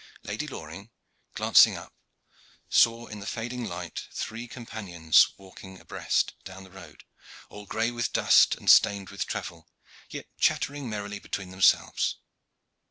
Lady 0.23 0.47
Loring, 0.47 0.89
glancing 1.35 1.75
up, 1.77 1.93
saw 2.71 3.05
in 3.05 3.19
the 3.19 3.27
fading 3.27 3.65
light 3.65 4.07
three 4.11 4.47
companions 4.47 5.27
walking 5.37 5.79
abreast 5.79 6.33
down 6.43 6.63
the 6.63 6.71
road, 6.71 7.03
all 7.49 7.67
gray 7.67 7.91
with 7.91 8.11
dust, 8.11 8.55
and 8.55 8.67
stained 8.71 9.11
with 9.11 9.27
travel, 9.27 9.69
yet 10.09 10.25
chattering 10.39 10.89
merrily 10.89 11.19
between 11.19 11.51
themselves. 11.51 12.15